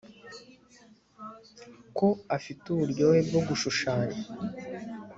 Ko 1.97 2.07
afite 2.37 2.63
uburyohe 2.73 3.19
bwo 3.27 3.39
gushushanya 3.47 4.17